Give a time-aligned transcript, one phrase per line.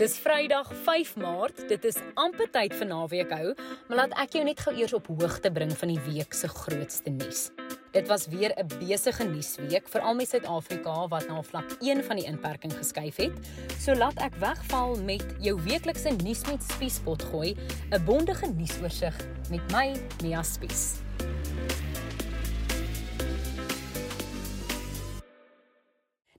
[0.00, 1.58] Dis Vrydag 5 Maart.
[1.68, 3.50] Dit is amper tyd vir naweek hou,
[3.90, 7.12] maar laat ek jou net gou eers op hoogte bring van die week se grootste
[7.12, 7.50] nuus.
[7.92, 12.16] Dit was weer 'n besige nuusweek vir al my Suid-Afrika wat na vlak 1 van
[12.16, 13.36] die inperking geskuif het.
[13.78, 17.54] So laat ek wegval met jou weeklikse nuus met Spiespot gooi,
[17.92, 19.16] 'n bondige nuusoorseig
[19.50, 20.96] met my Mia Spies.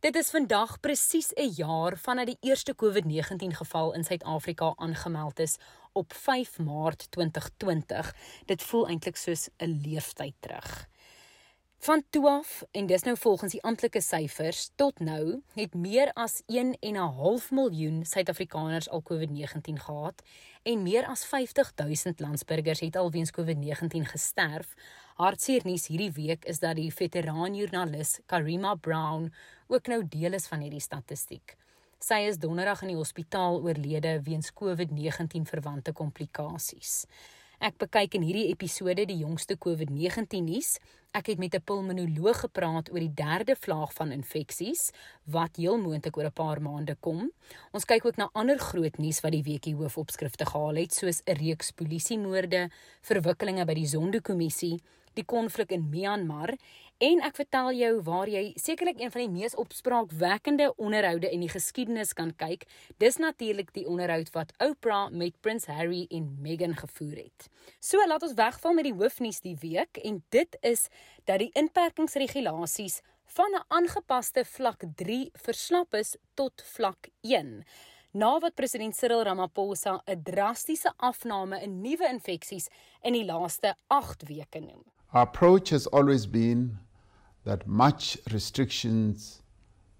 [0.00, 5.58] Dit is vandag presies 'n jaar vanaf die eerste COVID-19 geval in Suid-Afrika aangemeld is
[5.92, 8.14] op 5 Maart 2020.
[8.46, 10.88] Dit voel eintlik soos 'n leeftyd terug.
[11.80, 16.42] Van toe af en dis nou volgens die amptelike syfers tot nou het meer as
[16.46, 20.22] 1 en 'n half miljoen Suid-Afrikaners al COVID-19 gehad
[20.62, 24.74] en meer as 50 000 landsburgers het al weens COVID-19 gesterf.
[25.14, 29.32] Hartseer nuus hierdie week is dat die veteraan joernalis Karima Brown
[29.66, 31.56] ook nou deel is van hierdie statistiek.
[31.98, 37.06] Sy is donderdag in die hospitaal oorlede weens COVID-19 verwante komplikasies.
[37.60, 40.78] Ek bekyk in hierdie episode die jongste COVID-19 nuus.
[41.10, 44.90] Ek het met 'n pulmonoloog gepraat oor die derde vlaag van infeksies
[45.24, 47.32] wat heel moontlik oor 'n paar maande kom.
[47.72, 51.32] Ons kyk ook na ander groot nuus wat die weekie hoofopskrifte gehaal het, soos 'n
[51.32, 54.80] reeks polisiemoorde, verwikkelinge by die Zondo-kommissie,
[55.14, 56.54] die konflik in Myanmar
[57.00, 61.48] en ek vertel jou waar jy sekerlik een van die mees opspraakwekkende onderhoude in die
[61.48, 62.66] geskiedenis kan kyk.
[63.00, 67.48] Dis natuurlik die onderhoud wat Oprah met Prins Harry en Meghan gevoer het.
[67.80, 70.88] So laat ons wegval met die hoofnuus die week en dit is
[71.24, 77.64] dat die inperkingsregulasies van 'n aangepaste vlak 3 verslap is tot vlak 1
[78.12, 82.68] na wat president Cyril Ramaphosa 'n drastiese afname in nuwe infeksies
[83.02, 84.84] in die laaste 8 weke noem.
[85.12, 86.78] Our approach has always been
[87.44, 89.42] that much restrictions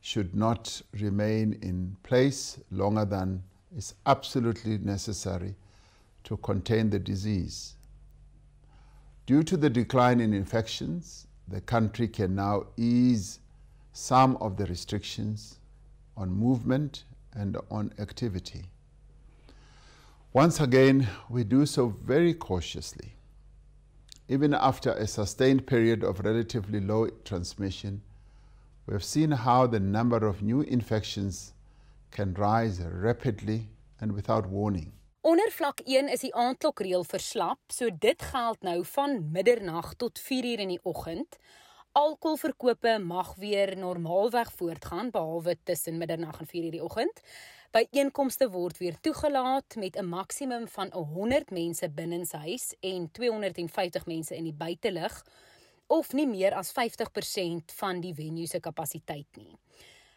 [0.00, 3.42] should not remain in place longer than
[3.76, 5.54] is absolutely necessary
[6.22, 7.74] to contain the disease.
[9.26, 13.40] Due to the decline in infections, the country can now ease
[13.92, 15.58] some of the restrictions
[16.16, 18.64] on movement and on activity.
[20.32, 23.14] Once again, we do so very cautiously
[24.28, 28.00] even after a sustained period of relatively low transmission,
[28.86, 31.52] we have seen how the number of new infections
[32.10, 33.68] can rise rapidly
[34.00, 34.92] and without warning.
[35.24, 40.60] Onder vlak 1 is die aandklokreël verslap, so dit geld nou van middernag tot 4uur
[40.66, 41.38] in die oggend.
[41.96, 47.22] Alkoholverkope mag weer normaalweg voortgaan behalwe tussen middernag en 4uur die oggend.
[47.72, 54.44] Byeenkomste word weer toegelaat met 'n maksimum van 100 mense binnenshuis en 250 mense in
[54.44, 55.24] die buitelug
[55.86, 59.56] of nie meer as 50% van die venue se kapasiteit nie.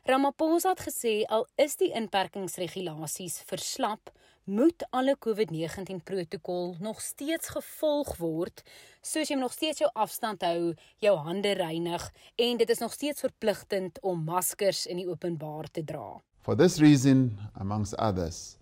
[0.07, 4.07] Ramaphosa het gesê al is die inperkingsregulasies verslap,
[4.47, 8.63] moet alle COVID-19 protokol nog steeds gevolg word,
[9.03, 10.71] soos jy nog steeds jou afstand hou,
[11.03, 12.05] jou hande reinig
[12.45, 16.21] en dit is nog steeds verpligtend om maskers in die openbaar te dra.
[16.39, 18.55] For this reason, amongst others,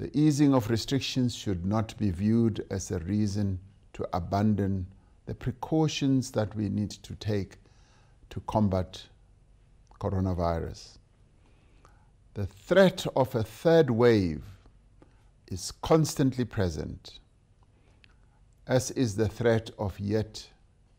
[0.00, 3.58] the easing of restrictions should not be viewed as a reason
[3.92, 4.86] to abandon
[5.26, 7.60] the precautions that we need to take
[8.30, 9.04] to combat
[9.98, 10.98] coronavirus.
[12.34, 14.44] The threat of a third wave
[15.50, 17.20] is constantly present,
[18.66, 20.48] as is the threat of yet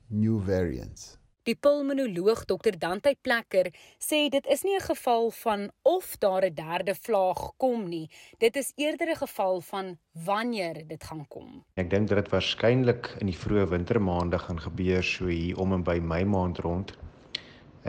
[0.09, 1.19] new variants.
[1.47, 6.53] Die pulmonoloog Dr Dante Plekker sê dit is nie 'n geval van of daar 'n
[6.53, 8.09] derde vlaag kom nie.
[8.37, 11.63] Dit is eerder 'n geval van wanneer dit gaan kom.
[11.75, 15.83] Ek dink dat dit waarskynlik in die vroeë wintermaande gaan gebeur so hier om en
[15.83, 16.97] by Mei maand rond.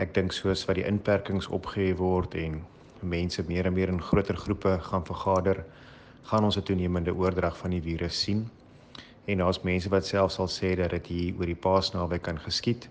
[0.01, 2.55] Ek dink soos wat die inperkings opgehef word en
[3.05, 5.59] mense meer en meer in groter groepe gaan vergader,
[6.29, 8.49] gaan ons 'n toenemende oordrag van die virus sien.
[9.25, 12.89] En daar's mense wat selfs sal sê dat dit hier oor die Paasnaweek kan geskied.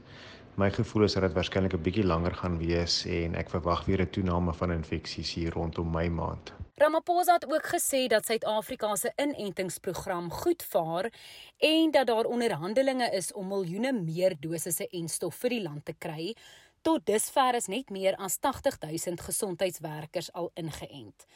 [0.55, 4.03] My gevoel is dat dit waarskynlik 'n bietjie langer gaan wees en ek verwag weer
[4.03, 6.53] 'n toename van infeksies hier rondom my maand.
[6.77, 11.13] Ramaphosa het ook gesê dat Suid-Afrika se inentingsprogram goed vaar
[11.59, 15.95] en dat daar onderhandelinge is om miljoene meer dosisse en stof vir die land te
[15.99, 16.35] kry.
[16.81, 21.27] Tot dusver is net meer as 80 000 gesondheidswerkers al ingeënt.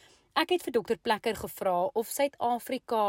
[0.41, 3.03] Ek het vir dokter Plekker gevra of Suid-Afrika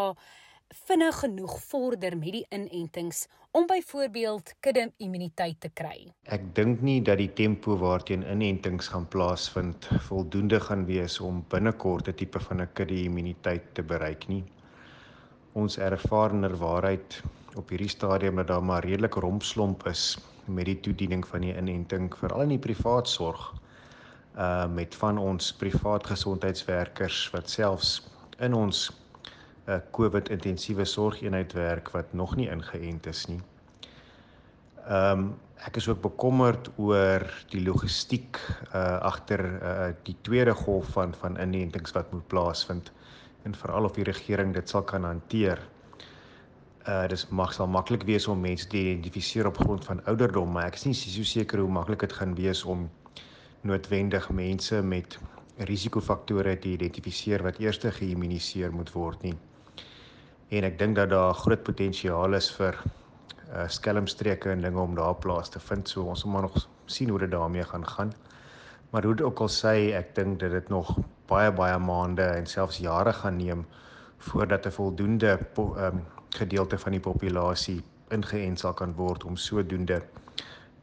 [0.90, 3.22] vinnig genoeg vorder met die inentings
[3.56, 6.12] om byvoorbeeld kudde immuniteit te kry.
[6.28, 12.12] Ek dink nie dat die tempo waarteen inentings gaan plaasvind voldoende gaan wees om binnekort
[12.12, 14.44] 'n tipe van 'n kudde immuniteit te bereik nie.
[15.54, 17.22] Ons ervarener waarheid
[17.56, 22.10] op hierdie stadium dat daar maar redelik rompslomp is met die toediening van die inenting
[22.18, 23.54] veral in die privaat sorg
[24.36, 28.02] uh met van ons privaat gesondheidswerkers wat selfs
[28.44, 28.90] in ons
[29.68, 33.42] uh, COVID intensiewe sorgeenheid werk wat nog nie ingeënt is nie.
[34.86, 35.34] Ehm um,
[35.66, 38.38] ek is ook bekommerd oor die logistiek
[38.76, 42.92] uh agter uh die tweede golf van van inentings wat moet plaasvind
[43.48, 45.62] en veral of die regering dit sal kan hanteer.
[46.86, 50.68] Uh dis mag sal maklik wees om mense te identifiseer op grond van ouderdom, maar
[50.70, 52.84] ek is nie so seker hoe maklik dit gaan wees om
[53.66, 55.18] noodwendig mense met
[55.70, 59.34] risikofaktore te identifiseer wat eers geïmmuniseer moet word nie.
[60.54, 62.78] En ek dink dat daar groot potensiaal is vir
[63.50, 65.90] uh skelmstreke en dinge om daar plaas te vind.
[65.90, 68.14] So ons moet maar nog sien hoe dit daarmee gaan gaan.
[68.92, 70.94] Maar hoe dit ook al sê, ek dink dat dit nog
[71.26, 73.66] baie baie maande en selfs jare gaan neem
[74.18, 76.06] voordat 'n voldoende ehm um,
[76.36, 77.82] gedeelte van die populasie
[78.14, 80.02] ingeënt sal kan word om sodoende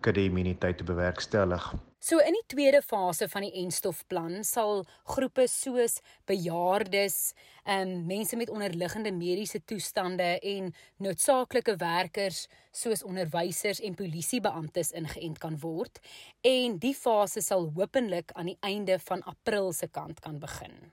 [0.03, 1.73] kudde immuniteit te bewerkstellig.
[2.03, 4.81] So in die tweede fase van die enstofplan sal
[5.15, 7.19] groepe soos bejaardes,
[7.63, 15.39] ehm um, mense met onderliggende mediese toestande en noodsaaklike werkers soos onderwysers en polisiebeamptes ingeënt
[15.39, 16.03] kan word
[16.41, 20.91] en die fase sal hopelik aan die einde van April se kant kan begin.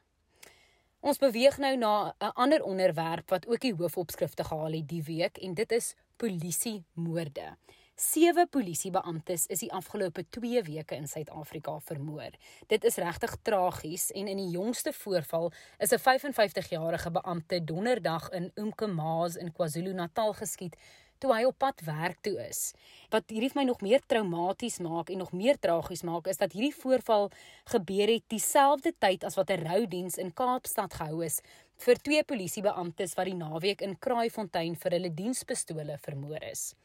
[1.00, 5.38] Ons beweeg nou na 'n ander onderwerp wat ook die hoofopskrifte gehaal het die week
[5.38, 7.56] en dit is polisie moorde.
[7.96, 12.32] Sewe polisiebeamptes is die afgelope 2 weke in Suid-Afrika vermoor.
[12.68, 18.52] Dit is regtig tragies en in die jongste voorval is 'n 55-jarige beampte donderdag in
[18.56, 20.76] Umkomaas in KwaZulu-Natal geskiet
[21.20, 22.74] toe hy op pad werk toe is.
[23.14, 26.56] Wat hierdie vir my nog meer traumaties maak en nog meer tragies maak is dat
[26.56, 27.30] hierdie voorval
[27.74, 31.42] gebeur het dieselfde tyd as wat 'n roudiens in Kaapstad gehou is
[31.86, 36.76] vir twee polisiebeamptes wat die naweek in Kraaifontein vir hulle dienspistole vermoor is.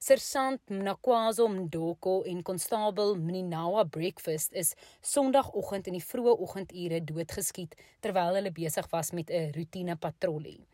[0.00, 4.72] Sersant Mnakwazo Mdoko en konstabel Mninawa Breakfast is
[5.04, 10.64] Sondagoggend in die vroeë oggendure doodgeskiet terwyl hulle besig was met 'n roetine patrollie.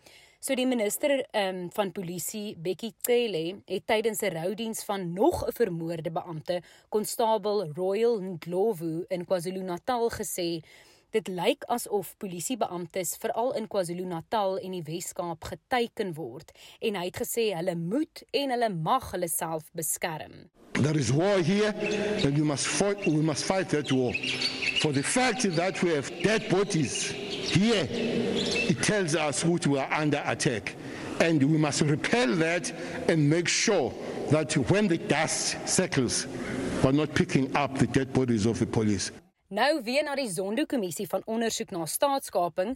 [0.41, 5.53] So die minister um, van polisie, Bekkie Cele, het tydens 'n roudiens van nog 'n
[5.53, 10.63] vermoorde beampte, konstabel Royal Ndlovu in KwaZulu-Natal gesê
[11.11, 16.51] Dit lyk asof polisiebeamptes veral in KwaZulu-Natal en die Wes-Kaap geteiken word
[16.85, 20.51] en hy het gesê hulle moet en hulle mag hulle self beskerm.
[20.73, 21.73] There is war here
[22.25, 24.13] and we must fight we must fight that war.
[24.83, 30.01] For the fact that we have dead bodies here it tells us what we are
[30.01, 30.75] under attack
[31.21, 32.73] and we must repel that
[33.09, 33.93] and make sure
[34.31, 36.27] that when the dust settles
[36.83, 39.11] we're not picking up the dead bodies of the police.
[39.49, 42.75] Nou weer na die Zondo-kommissie van ondersoek na staatskaping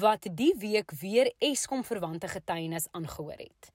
[0.00, 3.70] wat die week weer Eskom verwante getuienis aangehoor het.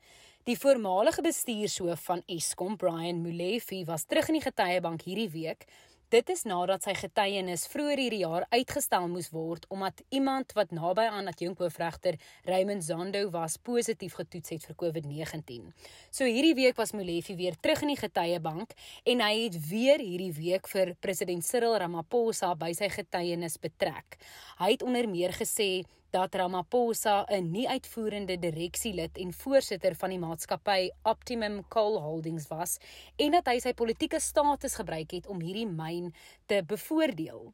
[0.49, 5.67] Die voormalige bestuurshoof van Eskom, Brian Molefe, was terug in die getuiebank hierdie week
[6.11, 11.05] Dit is nadat sy getuienis vroeër hierdie jaar uitgestel moes word omdat iemand wat naby
[11.07, 12.17] aan dat jonkhoofregter
[12.49, 15.69] Raymond Zondo was positief getoets het vir COVID-19.
[16.11, 18.75] So hierdie week was Molefe weer terug in die getuiebank
[19.07, 24.19] en hy het weer hierdie week vir president Cyril Ramaphosa by sy getuienis betrek.
[24.59, 30.19] Hy het onder meer gesê dat Ramaphosa 'n nie uitvoerende direksielid en voorsitter van die
[30.19, 32.77] maatskappy Optimum Coal Holdings was
[33.15, 36.13] en dat hy sy politieke status gebruik het om hierdie myn
[36.45, 37.53] te bevoordeel.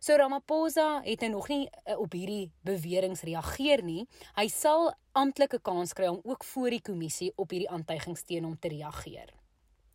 [0.00, 4.06] So Ramaphosa het nou nog nie uh, op hierdie beweringe reageer nie.
[4.36, 8.58] Hy sal amptelike kans kry om ook voor die kommissie op hierdie aantuigings teen hom
[8.58, 9.34] te reageer.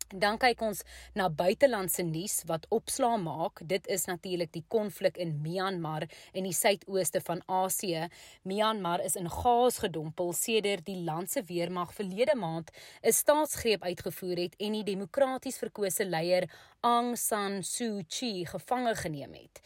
[0.08, 0.82] Dan kyk ons
[1.16, 3.62] na buitelandse nuus wat opslaa maak.
[3.64, 8.08] Dit is natuurlik die konflik in Myanmar in die suidooste van Asië.
[8.44, 12.70] Myanmar is in chaos gedompel sedert die land se weermag verlede maand
[13.02, 19.32] 'n staatsgreep uitgevoer het en die demokraties verkose leier Aung San Suu Kyi gevange geneem
[19.32, 19.60] het.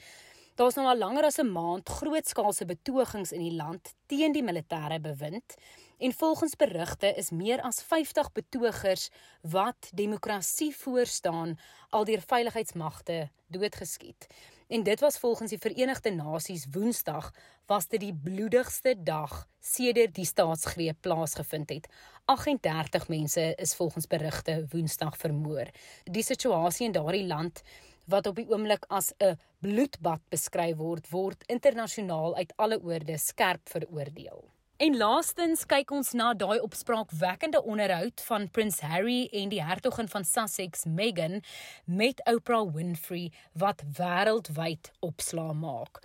[0.58, 4.98] Daar's nou al langer as 'n maand grootskaalse betogings in die land teen die militêre
[5.00, 5.54] bewind.
[5.98, 9.08] En volgens berigte is meer as 50 betogers
[9.40, 11.58] wat demokrasie voorstaan
[11.90, 14.26] al deur veiligheidsmagte doodgeskiet.
[14.68, 17.30] En dit was volgens die Verenigde Nasies Woensdag
[17.66, 21.88] was dit die bloedigste dag sedert die staatsgreep plaasgevind het.
[22.24, 25.70] 38 mense is volgens berigte Woensdag vermoor.
[26.04, 27.62] Die situasie in daardie land
[28.08, 33.68] wat op die oomblik as 'n bloedbad beskryf word, word internasionaal uit alle oorde skerp
[33.68, 34.44] veroordeel.
[34.78, 40.24] En laastens kyk ons na daai opspraakwekkende onderhoud van Prins Harry en die hertogin van
[40.24, 41.40] Sussex, Meghan,
[41.84, 45.98] met Oprah Winfrey wat wêreldwyd opslaa maak.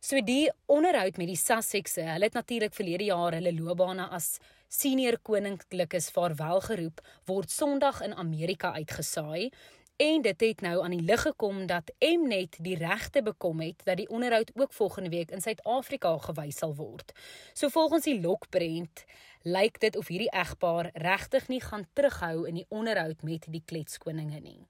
[0.00, 4.38] So die onderhoud met die Sussexe, hulle het natuurlik verlede jaar hulle loopbane as
[4.72, 9.50] senior koninklikes vaarwel geroep, word Sondag in Amerika uitgesaai
[9.96, 13.96] En dit het nou aan die lig gekom dat Mnet die regte bekom het dat
[13.96, 17.12] die onderhoud ook volgende week in Suid-Afrika gewys sal word.
[17.52, 19.04] So volgens die lokbrand
[19.42, 24.40] lyk dit of hierdie egpaar regtig nie gaan terughou in die onderhoud met die kletskoninge
[24.40, 24.66] nie.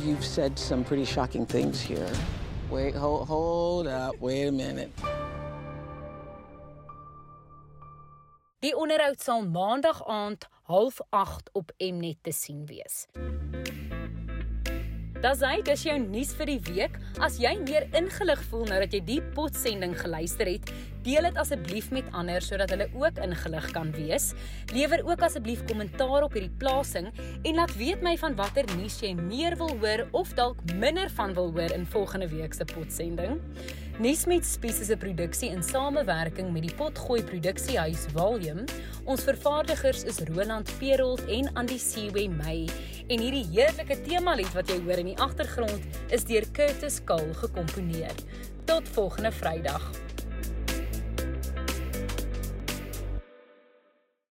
[0.00, 2.10] You've said some pretty shocking things here.
[2.70, 4.90] Wait, hold, hold up, wait a minute.
[8.64, 13.04] Die onderhoud sal maandag aand 08:30 op Mnet te sien wees.
[15.20, 16.96] Das hy, dis jou nuus vir die week.
[17.20, 20.72] As jy meer ingelig voel nou dat jy die potsending geluister het,
[21.04, 24.32] deel dit asseblief met ander sodat hulle ook ingelig kan wees.
[24.72, 29.12] Lewer ook asseblief kommentaar op hierdie plasing en laat weet my van watter nuus jy
[29.16, 33.42] meer wil hoor of dalk minder van wil hoor in volgende week se potsending.
[33.94, 38.64] Nuus met Spies is 'n produksie in samewerking met die Potgooi Produksiehuis Volume.
[39.04, 42.68] Ons vervaardigers is Roland Perolt en Andy Siwe May
[43.06, 48.14] en hierdie heerlike temalied wat jy hoor in die agtergrond is deur Curtis Kahl gekomponeer.
[48.64, 50.03] Tot volgende Vrydag.